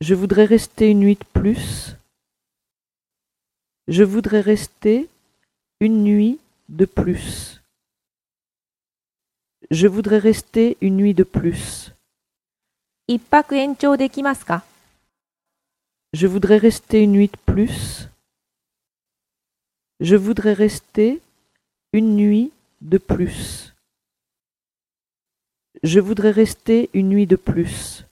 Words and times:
Je 0.00 0.14
voudrais 0.14 0.44
rester 0.44 0.90
une 0.90 0.98
nuit 0.98 1.14
de 1.14 1.40
plus. 1.40 1.94
Je 3.86 4.02
voudrais 4.02 4.40
rester 4.40 5.08
une 5.78 6.02
nuit 6.02 6.40
de 6.68 6.84
plus. 6.84 7.62
Je 9.70 9.86
voudrais 9.86 10.18
rester 10.18 10.76
une 10.80 10.96
nuit 10.96 11.14
de 11.14 11.22
plus. 11.22 11.92
Je 16.12 16.26
voudrais 16.26 16.58
rester 16.58 17.04
une 17.04 17.12
nuit 17.12 17.28
de 17.28 17.38
plus. 17.52 18.08
Je 20.00 20.16
voudrais 20.16 20.54
rester 20.54 21.20
une 21.92 22.16
nuit 22.16 22.50
de 22.80 22.98
plus. 22.98 23.75
Je 25.82 26.00
voudrais 26.00 26.30
rester 26.30 26.88
une 26.94 27.08
nuit 27.08 27.26
de 27.26 27.36
plus. 27.36 28.05